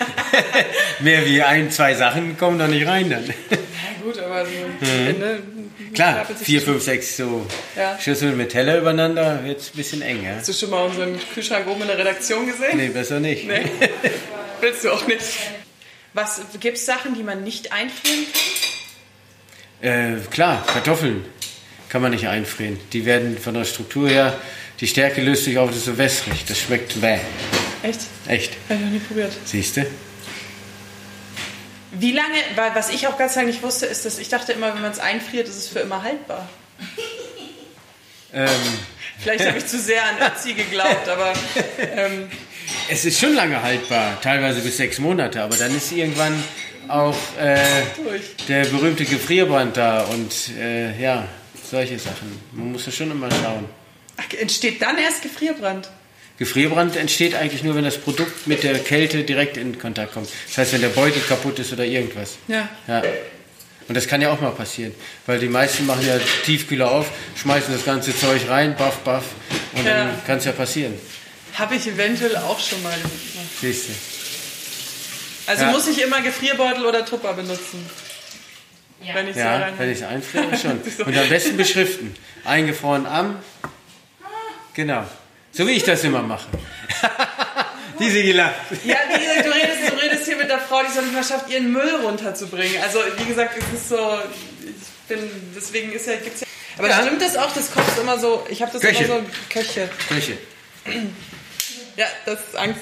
mehr 1.00 1.26
wie 1.26 1.42
ein, 1.42 1.72
zwei 1.72 1.96
Sachen 1.96 2.38
kommen 2.38 2.60
da 2.60 2.68
nicht 2.68 2.86
rein 2.86 3.10
dann. 3.10 3.26
Ja 3.26 3.58
gut, 4.04 4.20
aber 4.20 4.46
so 4.46 4.52
Mhm. 4.86 5.61
Klar, 5.94 6.26
vier, 6.26 6.62
fünf, 6.62 6.84
sechs 6.84 7.18
so 7.18 7.46
Ja. 7.76 8.00
Schüsseln 8.00 8.38
mit 8.38 8.52
Teller 8.52 8.78
übereinander 8.80 9.44
wird 9.44 9.60
ein 9.62 9.78
bisschen 9.78 10.02
eng, 10.02 10.24
ja? 10.24 10.36
Hast 10.36 10.50
du 10.50 10.54
schon 10.54 10.70
mal 10.70 10.86
unseren 10.86 11.20
Kühlschrank 11.34 11.68
oben 11.68 11.82
in 11.82 11.88
der 11.88 11.98
Redaktion 11.98 12.46
gesehen? 12.46 12.78
Nee, 12.78 12.90
besser 12.90 13.20
nicht. 13.20 13.46
Nee. 13.48 13.66
Willst 14.62 14.84
du 14.84 14.92
auch 14.92 15.06
nicht. 15.08 15.22
Was 16.14 16.42
gibt 16.60 16.78
es 16.78 16.86
Sachen, 16.86 17.16
die 17.16 17.24
man 17.24 17.44
nicht 17.44 17.72
einfrieren 17.72 18.26
kann? 19.82 19.90
Äh, 19.90 20.20
klar, 20.30 20.64
Kartoffeln 20.66 21.26
kann 21.90 22.02
man 22.02 22.12
nicht 22.12 22.28
einfrieren. 22.28 22.80
Die 22.94 23.06
werden 23.06 23.38
von 23.38 23.54
der 23.54 23.66
Struktur 23.66 24.08
her, 24.10 24.38
die 24.80 24.88
Stärke 24.88 25.22
löst 25.22 25.46
sich 25.46 25.58
auf, 25.58 25.70
das 25.70 25.78
ist 25.80 25.86
so 25.86 25.98
wässrig. 25.98 26.46
Das 26.48 26.60
schmeckt 26.60 27.00
bäh. 27.02 27.18
Echt? 27.84 28.02
Echt. 28.28 28.54
Habe 28.70 28.76
ich 28.80 28.86
noch 28.86 28.92
nie 28.92 29.00
probiert. 29.00 29.32
Siehst 29.46 29.78
du? 29.78 29.86
Wie 31.92 32.14
lange, 32.14 32.38
weil 32.56 32.74
was 32.74 32.90
ich 32.90 33.08
auch 33.08 33.18
ganz 33.18 33.36
lange 33.36 33.48
nicht 33.48 33.62
wusste, 33.64 33.86
ist, 33.86 34.06
dass 34.06 34.18
ich 34.18 34.30
dachte 34.30 34.54
immer, 34.54 34.74
wenn 34.74 34.82
man 34.82 34.92
es 34.92 35.00
einfriert, 35.00 35.48
ist 35.48 35.58
es 35.58 35.68
für 35.68 35.80
immer 35.80 36.04
haltbar. 36.04 36.48
Ähm, 38.34 38.50
Vielleicht 39.20 39.46
habe 39.46 39.58
ich 39.58 39.68
zu 39.68 39.78
sehr 39.80 40.02
an 40.04 40.16
Ötzi 40.20 40.54
geglaubt, 40.54 41.08
aber 41.08 41.34
ähm, 41.96 42.30
es 42.90 43.06
ist 43.06 43.20
schon 43.20 43.36
lange 43.36 43.62
haltbar, 43.62 44.20
teilweise 44.22 44.62
bis 44.62 44.78
sechs 44.78 45.00
Monate, 45.00 45.44
aber 45.44 45.56
dann 45.58 45.76
ist 45.76 45.92
irgendwann 45.92 46.42
auch 46.88 47.18
äh, 47.40 47.60
der 48.48 48.66
berühmte 48.66 49.06
Gefrierbrand 49.06 49.78
da 49.78 50.04
und 50.06 50.34
äh, 50.58 51.00
ja, 51.00 51.28
solche 51.70 52.00
Sachen. 52.00 52.42
Man 52.52 52.72
muss 52.72 52.86
da 52.86 52.92
schon 52.92 53.12
immer 53.12 53.30
schauen. 53.30 53.66
Ach, 54.18 54.34
entsteht 54.40 54.82
dann 54.82 54.98
erst 54.98 55.22
Gefrierbrand. 55.22 55.90
Gefrierbrand 56.42 56.96
entsteht 56.96 57.36
eigentlich 57.36 57.62
nur, 57.62 57.76
wenn 57.76 57.84
das 57.84 58.00
Produkt 58.00 58.48
mit 58.48 58.64
der 58.64 58.80
Kälte 58.80 59.22
direkt 59.24 59.58
in 59.58 59.78
Kontakt 59.78 60.14
kommt. 60.16 60.28
Das 60.48 60.58
heißt, 60.58 60.74
wenn 60.74 60.82
der 60.82 60.90
Beutel 60.90 61.22
kaputt 61.22 61.60
ist 61.60 61.72
oder 61.72 61.86
irgendwas. 61.86 62.38
Ja. 62.48 62.68
Ja. 62.88 63.04
Und 63.88 63.96
das 63.96 64.08
kann 64.08 64.22
ja 64.22 64.32
auch 64.32 64.42
mal 64.42 64.50
passieren, 64.50 64.92
weil 65.28 65.38
die 65.38 65.50
meisten 65.50 65.86
machen 65.86 66.04
ja 66.04 66.18
Tiefkühler 66.44 66.90
auf, 66.90 67.12
schmeißen 67.40 67.72
das 67.72 67.86
ganze 67.86 68.18
Zeug 68.18 68.42
rein, 68.50 68.76
baff, 68.76 68.98
baff, 69.02 69.26
und 69.74 69.86
dann 69.86 70.08
Ja. 70.08 70.16
kann 70.26 70.40
es 70.40 70.46
ja 70.46 70.52
passieren. 70.52 70.96
Habe 71.54 71.76
ich 71.76 71.86
eventuell 71.86 72.36
auch 72.38 72.60
schon 72.60 72.82
mal 72.82 72.96
gemacht. 72.96 73.12
Siehst 73.62 73.90
du. 73.90 73.92
Also 75.46 75.64
Ja. 75.66 75.72
muss 75.72 75.88
ich 75.88 76.02
immer 76.02 76.22
Gefrierbeutel 76.22 76.84
oder 76.88 77.06
Tupper 77.06 77.34
benutzen, 77.34 77.88
Ja. 79.04 79.14
wenn 79.14 79.28
ich 79.28 79.36
sie 79.36 79.42
Ja, 79.42 79.58
rein 79.58 79.74
wenn 79.78 79.92
ich 79.92 80.00
es 80.00 80.04
einfriere, 80.04 80.58
schon. 80.62 80.82
Und 81.06 81.16
am 81.16 81.30
besten 81.30 81.56
beschriften. 81.56 82.16
Eingefroren 82.46 83.06
am. 83.06 83.38
Genau. 84.74 85.06
So 85.52 85.68
wie 85.68 85.72
ich 85.72 85.84
das 85.84 86.04
immer 86.04 86.22
mache. 86.22 86.48
Diese 88.00 88.24
gelacht. 88.24 88.56
Ja, 88.84 88.96
wie 89.14 89.20
gesagt, 89.20 89.46
du 89.46 89.52
redest, 89.52 89.92
du 89.92 90.02
redest 90.02 90.26
hier 90.26 90.38
mit 90.38 90.50
der 90.50 90.60
Frau, 90.60 90.82
die 90.82 90.88
es 90.90 90.96
noch 90.96 91.04
nicht 91.04 91.14
mal 91.14 91.24
schafft, 91.24 91.50
ihren 91.50 91.72
Müll 91.72 91.96
runterzubringen. 92.04 92.82
Also, 92.82 93.00
wie 93.18 93.26
gesagt, 93.26 93.56
es 93.58 93.80
ist 93.80 93.90
so, 93.90 94.20
ich 94.64 95.08
bin, 95.08 95.30
deswegen 95.56 95.92
ist 95.92 96.08
ja, 96.08 96.16
gibt's 96.16 96.42
ja. 96.42 96.48
Aber 96.78 96.90
Ja. 96.90 97.02
stimmt 97.02 97.22
das 97.22 97.36
auch, 97.38 97.54
das 97.54 97.72
kostet 97.72 98.00
immer 98.00 98.18
so, 98.18 98.46
ich 98.50 98.62
habe 98.62 98.72
das 98.72 98.82
Köche. 98.82 99.04
immer 99.04 99.18
so, 99.20 99.26
Köche. 99.50 99.90
Köche. 100.08 100.38
Ja, 101.98 102.08
das 102.26 102.40
ist 102.40 102.56
Angst. 102.56 102.80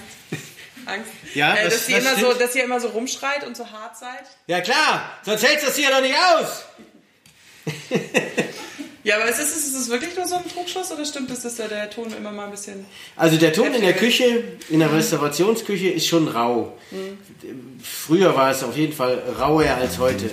Angst. 0.86 1.12
Ja, 1.34 1.56
äh, 1.56 1.66
das- 1.66 1.74
dass, 1.74 1.90
ihr 1.90 1.96
das 2.02 2.06
immer 2.06 2.20
so, 2.20 2.34
dass 2.34 2.56
ihr 2.56 2.64
immer 2.64 2.80
so 2.80 2.88
rumschreit 2.90 3.46
und 3.46 3.58
so 3.58 3.70
hart 3.70 3.98
seid. 3.98 4.24
Ja 4.48 4.62
klar, 4.62 5.12
sonst 5.26 5.44
hältst 5.46 5.64
du 5.64 5.68
das 5.68 5.76
hier 5.76 5.90
doch 5.90 6.02
nicht 6.02 6.16
aus. 6.16 6.64
Ja, 9.10 9.16
aber 9.16 9.28
ist 9.28 9.40
es, 9.40 9.58
ist 9.58 9.76
es 9.76 9.90
wirklich 9.90 10.16
nur 10.16 10.28
so 10.28 10.36
ein 10.36 10.48
Trugschluss 10.48 10.92
oder 10.92 11.04
stimmt 11.04 11.32
es, 11.32 11.42
dass 11.42 11.56
da 11.56 11.68
der 11.68 11.90
Ton 11.90 12.14
immer 12.16 12.32
mal 12.32 12.46
ein 12.46 12.52
bisschen. 12.52 12.86
Also 13.16 13.38
der 13.38 13.52
Ton 13.52 13.74
in 13.74 13.82
der 13.82 13.94
Küche, 13.94 14.44
in 14.70 14.82
der 14.82 14.94
Restaurationsküche 14.94 15.90
ist 15.90 16.06
schon 16.06 16.28
rau. 16.28 16.78
Früher 17.82 18.36
war 18.36 18.52
es 18.52 18.64
auf 18.64 18.78
jeden 18.78 18.94
Fall 18.94 19.20
rauer 19.40 19.64
als 19.82 19.98
heute. 19.98 20.30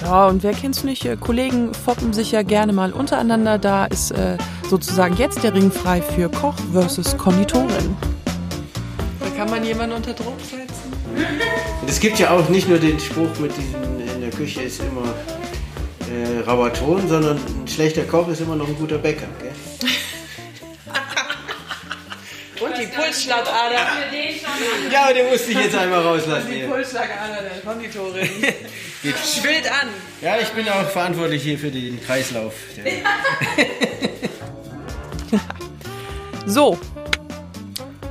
Ja, 0.00 0.28
und 0.28 0.42
wer 0.42 0.54
kennt's 0.54 0.82
nicht? 0.82 1.04
äh, 1.04 1.18
Kollegen 1.20 1.74
foppen 1.74 2.14
sich 2.14 2.32
ja 2.32 2.40
gerne 2.40 2.72
mal 2.72 2.90
untereinander. 2.90 3.58
Da 3.58 3.84
ist 3.84 4.12
äh, 4.12 4.38
sozusagen 4.70 5.18
jetzt 5.18 5.42
der 5.42 5.52
Ring 5.52 5.70
frei 5.70 6.00
für 6.00 6.30
Koch 6.30 6.56
versus 6.72 7.18
Konditorin. 7.18 7.94
Da 9.20 9.28
kann 9.36 9.50
man 9.50 9.62
jemanden 9.62 9.96
unter 9.96 10.14
Druck 10.14 10.40
setzen. 10.40 10.90
Und 11.82 11.90
es 11.90 12.00
gibt 12.00 12.18
ja 12.18 12.30
auch 12.30 12.48
nicht 12.48 12.66
nur 12.66 12.78
den 12.78 12.98
Spruch 12.98 13.38
mit 13.38 13.52
diesem, 13.54 14.14
in 14.14 14.22
der 14.22 14.30
Küche 14.30 14.62
ist 14.62 14.80
immer 14.80 15.12
äh, 16.14 16.40
rauer 16.48 16.72
Ton, 16.72 17.06
sondern 17.08 17.38
schlechter 17.74 18.04
Koch 18.04 18.28
ist 18.28 18.40
immer 18.40 18.56
noch 18.56 18.68
ein 18.68 18.76
guter 18.76 18.98
Bäcker. 18.98 19.26
Gell? 19.40 19.50
Und 22.60 22.78
die 22.78 22.86
Pulsschlagader. 22.86 23.86
Ja, 24.90 25.12
den 25.12 25.28
musste 25.28 25.50
ich 25.50 25.58
jetzt 25.58 25.76
einmal 25.76 26.00
rauslassen. 26.00 26.48
Die. 26.50 26.62
Pulsschlagader 26.62 27.42
der 27.42 27.60
Konditorin. 27.64 28.28
Schwillt 29.02 29.66
an. 29.70 29.88
Ja, 30.22 30.38
ich 30.40 30.48
bin 30.50 30.68
auch 30.68 30.88
verantwortlich 30.88 31.42
hier 31.42 31.58
für 31.58 31.70
den 31.70 32.02
Kreislauf. 32.02 32.54
So, 36.46 36.78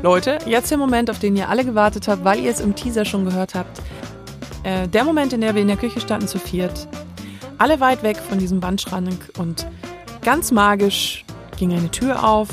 Leute, 0.01 0.39
jetzt 0.47 0.71
der 0.71 0.79
Moment, 0.79 1.11
auf 1.11 1.19
den 1.19 1.35
ihr 1.35 1.49
alle 1.49 1.63
gewartet 1.63 2.07
habt, 2.07 2.25
weil 2.25 2.39
ihr 2.39 2.49
es 2.49 2.59
im 2.59 2.75
Teaser 2.75 3.05
schon 3.05 3.25
gehört 3.25 3.53
habt. 3.53 3.79
Äh, 4.63 4.87
der 4.87 5.03
Moment, 5.03 5.33
in 5.33 5.41
der 5.41 5.53
wir 5.53 5.61
in 5.61 5.67
der 5.67 5.77
Küche 5.77 6.01
standen 6.01 6.27
zu 6.27 6.39
viert. 6.39 6.87
Alle 7.57 7.79
weit 7.79 8.03
weg 8.03 8.17
von 8.17 8.39
diesem 8.39 8.61
Wandschrank 8.61 9.31
und 9.37 9.65
ganz 10.21 10.51
magisch 10.51 11.25
ging 11.57 11.71
eine 11.73 11.89
Tür 11.91 12.23
auf 12.27 12.49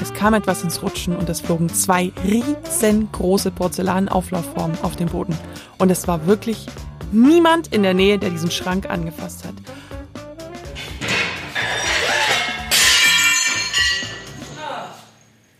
Es 0.00 0.14
kam 0.14 0.32
etwas 0.34 0.62
ins 0.62 0.82
Rutschen 0.82 1.14
und 1.14 1.28
es 1.28 1.40
flogen 1.40 1.68
zwei 1.68 2.10
riesengroße 2.24 3.50
Porzellanauflaufformen 3.50 4.78
auf 4.82 4.96
den 4.96 5.08
Boden. 5.08 5.36
Und 5.78 5.90
es 5.90 6.08
war 6.08 6.26
wirklich 6.26 6.66
niemand 7.12 7.68
in 7.74 7.82
der 7.82 7.92
Nähe, 7.92 8.18
der 8.18 8.30
diesen 8.30 8.50
Schrank 8.50 8.88
angefasst 8.88 9.44
hat. 9.44 9.54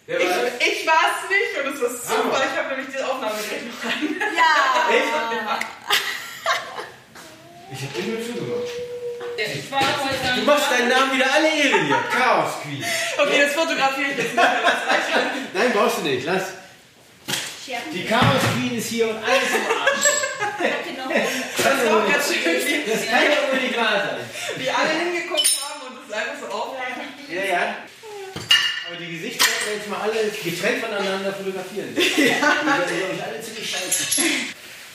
Ich, 0.07 0.17
ich 0.17 0.87
war 0.87 1.05
es 1.07 1.29
nicht 1.29 1.55
und 1.63 1.75
es 1.75 1.81
ist 1.81 2.09
super. 2.09 2.41
Ich 2.51 2.59
habe 2.59 2.77
nämlich 2.77 2.97
die 2.97 3.03
Aufnahme 3.05 3.35
gleich 3.35 3.63
noch 3.67 3.85
rein. 3.85 4.17
Ja. 4.37 4.51
Ich 4.91 6.10
hab 7.83 7.95
dir 7.95 8.03
nur 8.03 8.21
zugehört. 8.25 8.69
Ich 9.37 9.71
war 9.73 9.81
heute 9.81 10.41
Du 10.41 10.45
machst 10.47 10.71
deinen 10.71 10.89
Namen 10.89 11.15
wieder 11.15 11.33
alle 11.33 11.49
Ehre 11.49 11.85
hier. 11.87 11.97
Chaos 12.19 12.53
Queen. 12.63 12.85
Okay, 13.19 13.43
das 13.43 13.53
fotografiere 13.55 14.11
ich 14.11 14.19
jetzt. 14.19 14.35
Nein, 15.55 15.73
brauchst 15.73 15.99
du 15.99 16.03
nicht. 16.03 16.27
Lass. 16.27 16.43
Die 17.93 18.05
Chaos 18.05 18.43
Queen 18.55 18.77
ist 18.79 18.89
hier 18.89 19.09
und 19.09 19.17
alles 19.17 19.51
im 19.55 19.77
Arsch. 19.81 20.07
Das 21.57 21.75
ist 21.75 21.91
auch 21.91 22.13
ganz 22.13 22.27
schön, 22.35 22.83
Das 22.87 23.07
kann 23.07 23.23
ja 23.23 23.41
wahr 23.81 24.07
sein. 24.07 24.31
wie 24.57 24.71
alle 24.71 24.91
hingeguckt 24.91 25.59
haben 25.63 25.81
und 25.89 26.09
es 26.09 26.13
einfach 26.13 26.35
so 26.41 26.47
aufreißen. 26.55 27.03
Ja, 27.29 27.45
ja. 27.45 27.77
Aber 28.87 28.97
die 28.97 29.17
Gesichter 29.17 29.45
sollten 29.45 29.67
wir 29.67 29.77
jetzt 29.77 29.89
mal 29.89 30.01
alle 30.01 30.31
getrennt 30.31 30.85
voneinander 30.85 31.33
fotografieren. 31.33 31.95
Ja. 31.97 32.05
Die 32.07 32.67
werden, 32.67 32.99
glaube 32.99 33.15
ich, 33.15 33.23
alle 33.23 33.41
ziemlich 33.41 33.71
scheiße. 33.71 34.23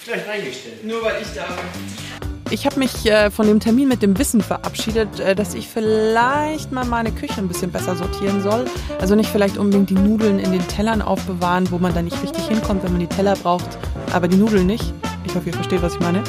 Vielleicht 0.04 0.28
reingestellt. 0.28 0.84
Nur 0.84 1.04
weil 1.04 1.22
ich 1.22 1.28
da 1.34 1.46
bin. 1.48 2.25
Ich 2.52 2.66
habe 2.66 2.78
mich 2.78 3.06
äh, 3.08 3.32
von 3.32 3.48
dem 3.48 3.60
Termin 3.60 3.88
mit 3.88 4.02
dem 4.02 4.18
Wissen 4.20 4.42
verabschiedet, 4.42 5.20
äh, 5.20 5.36
dass 5.36 5.56
ich 5.56 5.68
vielleicht 5.68 6.72
mal 6.72 6.86
meine 6.86 7.12
Küche 7.12 7.40
ein 7.40 7.48
bisschen 7.48 7.72
besser 7.72 7.96
sortieren 7.96 8.42
soll. 8.44 8.66
Also 9.02 9.16
nicht 9.16 9.30
vielleicht 9.30 9.58
unbedingt 9.58 9.90
die 9.90 9.96
Nudeln 9.96 10.40
in 10.40 10.52
den 10.52 10.66
Tellern 10.68 11.02
aufbewahren, 11.02 11.72
wo 11.72 11.80
man 11.80 11.94
dann 11.94 12.06
nicht 12.06 12.22
richtig 12.22 12.48
hinkommt, 12.48 12.84
wenn 12.84 12.92
man 12.92 13.00
die 13.00 13.08
Teller 13.08 13.36
braucht, 13.36 13.78
aber 14.14 14.28
die 14.28 14.38
Nudeln 14.38 14.68
nicht. 14.68 14.94
Ich 15.26 15.34
hoffe, 15.34 15.48
ihr 15.48 15.54
versteht, 15.54 15.82
was 15.82 15.96
ich 15.96 16.00
meine. 16.00 16.24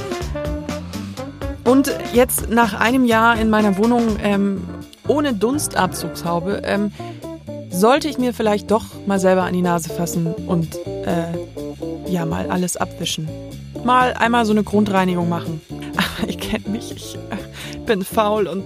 Und 1.64 1.92
jetzt 2.12 2.48
nach 2.48 2.74
einem 2.80 3.04
Jahr 3.04 3.38
in 3.38 3.50
meiner 3.50 3.76
Wohnung 3.76 4.16
ähm, 4.22 4.62
ohne 5.08 5.34
Dunstabzugshaube 5.34 6.62
ähm, 6.64 6.92
sollte 7.70 8.08
ich 8.08 8.16
mir 8.16 8.32
vielleicht 8.32 8.70
doch 8.70 8.84
mal 9.06 9.18
selber 9.18 9.42
an 9.42 9.52
die 9.52 9.62
Nase 9.62 9.90
fassen 9.90 10.26
und 10.46 10.76
äh, 10.86 12.10
ja 12.10 12.24
mal 12.24 12.50
alles 12.50 12.76
abwischen. 12.76 13.28
Mal 13.84 14.14
einmal 14.14 14.44
so 14.44 14.52
eine 14.52 14.64
Grundreinigung 14.64 15.28
machen. 15.28 15.60
Kennt 16.48 16.68
mich, 16.68 16.92
ich 16.92 17.16
äh, 17.16 17.80
bin 17.86 18.04
faul 18.04 18.46
und 18.46 18.64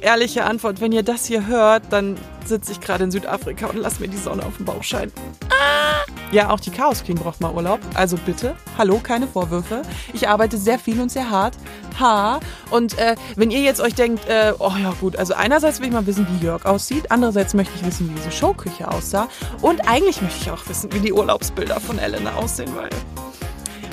ehrliche 0.00 0.44
Antwort, 0.44 0.80
wenn 0.80 0.92
ihr 0.92 1.02
das 1.02 1.26
hier 1.26 1.46
hört, 1.46 1.82
dann 1.90 2.16
sitze 2.44 2.72
ich 2.72 2.80
gerade 2.80 3.04
in 3.04 3.10
Südafrika 3.10 3.66
und 3.66 3.78
lass 3.78 3.98
mir 3.98 4.08
die 4.08 4.16
Sonne 4.16 4.44
auf 4.44 4.56
den 4.56 4.64
Bauch 4.64 4.82
scheinen. 4.82 5.12
Ah! 5.50 6.04
Ja, 6.30 6.50
auch 6.50 6.60
die 6.60 6.70
Chaos 6.70 7.02
Queen 7.02 7.16
braucht 7.16 7.40
mal 7.40 7.52
Urlaub. 7.52 7.80
Also 7.94 8.18
bitte, 8.24 8.54
hallo, 8.76 9.00
keine 9.02 9.26
Vorwürfe. 9.26 9.82
Ich 10.12 10.28
arbeite 10.28 10.58
sehr 10.58 10.78
viel 10.78 11.00
und 11.00 11.10
sehr 11.10 11.30
hart. 11.30 11.54
Ha. 11.98 12.38
Und 12.70 12.98
äh, 12.98 13.16
wenn 13.34 13.50
ihr 13.50 13.60
jetzt 13.60 13.80
euch 13.80 13.94
denkt, 13.94 14.28
äh, 14.28 14.52
oh 14.58 14.72
ja 14.80 14.94
gut, 15.00 15.16
also 15.16 15.34
einerseits 15.34 15.80
will 15.80 15.88
ich 15.88 15.92
mal 15.92 16.06
wissen, 16.06 16.26
wie 16.30 16.44
Jörg 16.44 16.66
aussieht, 16.66 17.10
andererseits 17.10 17.54
möchte 17.54 17.72
ich 17.76 17.84
wissen, 17.84 18.10
wie 18.10 18.14
diese 18.14 18.30
Showküche 18.30 18.88
aussah 18.88 19.28
und 19.62 19.88
eigentlich 19.88 20.20
möchte 20.22 20.38
ich 20.42 20.50
auch 20.50 20.68
wissen, 20.68 20.92
wie 20.92 21.00
die 21.00 21.12
Urlaubsbilder 21.12 21.80
von 21.80 21.98
Elena 21.98 22.34
aussehen, 22.34 22.70
weil 22.76 22.90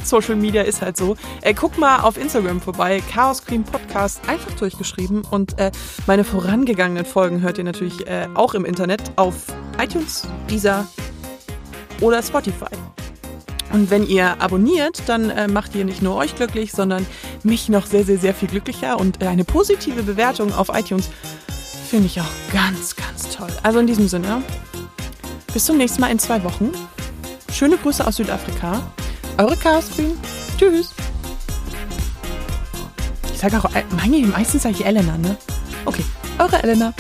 Social 0.06 0.36
Media 0.36 0.62
ist 0.62 0.82
halt 0.82 0.98
so. 0.98 1.16
Äh, 1.42 1.54
guck 1.54 1.78
mal 1.78 2.00
auf 2.00 2.18
Instagram 2.18 2.62
vorbei, 2.62 3.02
Chaos 3.12 3.44
Queen 3.44 3.64
Podcast, 3.64 4.22
einfach 4.28 4.52
durchgeschrieben. 4.54 5.24
Und 5.30 5.58
äh, 5.60 5.72
meine 6.08 6.24
vorangegangenen 6.24 7.06
Folgen 7.06 7.42
hört 7.42 7.58
ihr 7.58 7.64
natürlich 7.64 8.08
äh, 8.08 8.28
auch 8.34 8.54
im 8.54 8.66
Internet 8.66 9.02
auf 9.16 9.36
iTunes, 9.82 10.28
Deezer 10.50 10.88
oder 12.02 12.22
Spotify. 12.22 12.66
Und 13.72 13.90
wenn 13.90 14.08
ihr 14.08 14.42
abonniert, 14.42 15.04
dann 15.08 15.30
äh, 15.30 15.48
macht 15.48 15.76
ihr 15.76 15.86
nicht 15.86 16.02
nur 16.02 16.16
euch 16.16 16.36
glücklich, 16.36 16.72
sondern 16.72 17.06
mich 17.44 17.68
noch 17.68 17.86
sehr, 17.86 18.06
sehr, 18.06 18.18
sehr 18.18 18.34
viel 18.34 18.48
glücklicher. 18.48 19.00
Und 19.00 19.22
äh, 19.22 19.28
eine 19.28 19.44
positive 19.44 20.04
Bewertung 20.04 20.54
auf 20.54 20.70
iTunes 20.74 21.10
finde 21.90 22.08
ich 22.08 22.22
auch 22.22 22.54
ganz, 22.54 22.96
ganz 22.96 23.36
toll. 23.36 23.50
Also 23.64 23.80
in 23.80 23.88
diesem 23.88 24.08
Sinne, 24.08 24.42
bis 25.54 25.66
zum 25.66 25.78
nächsten 25.78 26.02
Mal 26.02 26.12
in 26.12 26.20
zwei 26.20 26.44
Wochen. 26.44 26.72
Schöne 27.52 27.78
Grüße 27.78 28.06
aus 28.06 28.18
Südafrika. 28.18 28.82
Eure 29.38 29.58
Chaos 29.58 29.90
Queen. 29.90 30.18
Tschüss. 30.58 30.94
Ich 33.34 33.40
sage 33.40 33.58
auch, 33.58 33.66
äh, 33.76 33.84
meine, 33.98 34.26
meistens 34.28 34.64
sage 34.64 34.76
ich 34.76 34.86
Elena, 34.86 35.18
ne? 35.18 35.36
Okay, 35.84 36.06
eure 36.40 36.64
Elena. 36.64 36.94